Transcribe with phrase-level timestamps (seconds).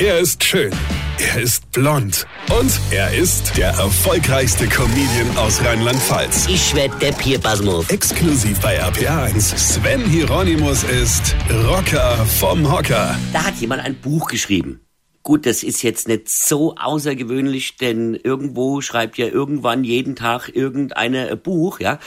[0.00, 0.72] Er ist schön.
[1.18, 2.26] Er ist blond.
[2.58, 6.46] Und er ist der erfolgreichste Comedian aus Rheinland-Pfalz.
[6.48, 7.90] Ich werd der Pierpasmus.
[7.90, 9.58] Exklusiv bei RPA1.
[9.58, 11.36] Sven Hieronymus ist
[11.66, 13.14] Rocker vom Hocker.
[13.34, 14.80] Da hat jemand ein Buch geschrieben.
[15.22, 21.36] Gut, das ist jetzt nicht so außergewöhnlich, denn irgendwo schreibt ja irgendwann jeden Tag irgendeine
[21.36, 21.98] Buch, ja.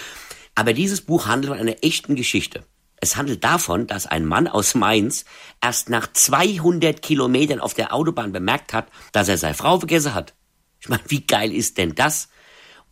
[0.55, 2.63] Aber dieses Buch handelt von einer echten Geschichte.
[3.03, 5.25] Es handelt davon, dass ein Mann aus Mainz
[5.61, 10.33] erst nach 200 Kilometern auf der Autobahn bemerkt hat, dass er seine Frau vergessen hat.
[10.79, 12.29] Ich meine, wie geil ist denn das?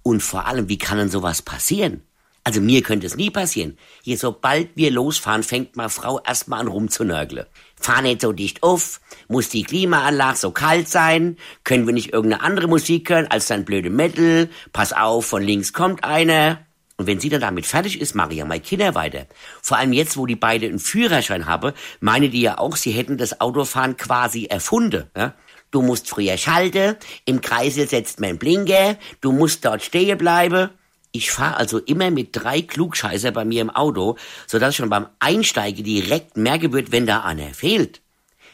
[0.04, 2.04] Und vor allem, wie kann denn sowas passieren?
[2.44, 3.78] Also mir könnte es nie passieren.
[4.04, 7.46] Hier, sobald wir losfahren, fängt meine Frau erstmal an rumzunörgeln.
[7.80, 9.00] Fahr nicht so dicht auf,
[9.30, 13.64] muss die Klimaanlage so kalt sein, können wir nicht irgendeine andere Musik hören als dein
[13.64, 16.66] blöde Metal, pass auf, von links kommt einer.
[17.02, 19.26] Und wenn sie dann damit fertig ist, mache ich ja meine Kinder weiter.
[19.64, 23.18] Vor allem jetzt, wo die beide einen Führerschein haben, meine die ja auch, sie hätten
[23.18, 25.10] das Autofahren quasi erfunden.
[25.18, 25.34] Ja?
[25.72, 30.70] Du musst früher schalten, im Kreisel setzt man Blinker, du musst dort stehen bleiben.
[31.12, 34.16] Ich fahre also immer mit drei Klugscheißer bei mir im Auto,
[34.46, 38.00] sodass schon beim Einsteigen direkt merke wird, wenn da einer fehlt.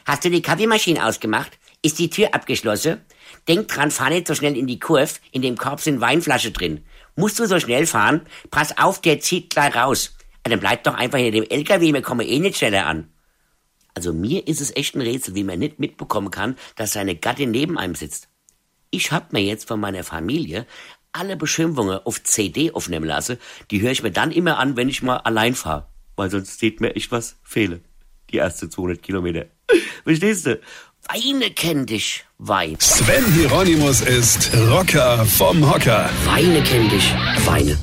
[0.06, 1.57] Hast du die Kaffeemaschine ausgemacht?
[1.80, 3.00] Ist die Tür abgeschlossen?
[3.46, 6.84] Denk dran, fahr nicht so schnell in die Kurve, in dem Korb sind Weinflasche drin.
[7.14, 8.26] Musst du so schnell fahren?
[8.50, 10.16] Pass auf, der zieht gleich raus.
[10.44, 13.12] Ja, dann bleib doch einfach hinter dem LKW, wir kommen eh nicht schneller an.
[13.94, 17.50] Also mir ist es echt ein Rätsel, wie man nicht mitbekommen kann, dass seine Gattin
[17.50, 18.28] neben einem sitzt.
[18.90, 20.66] Ich hab mir jetzt von meiner Familie
[21.12, 23.38] alle Beschimpfungen auf CD aufnehmen lassen.
[23.70, 25.88] Die höre ich mir dann immer an, wenn ich mal allein fahre.
[26.16, 27.80] Weil sonst sieht mir echt was fehle.
[28.30, 29.46] Die erste 200 Kilometer.
[30.04, 30.60] Verstehst du?
[31.06, 32.76] Weine kenn dich, Wein.
[32.80, 36.10] Sven Hieronymus ist Rocker vom Hocker.
[36.26, 37.14] Weine kenn dich,
[37.46, 37.78] Weine.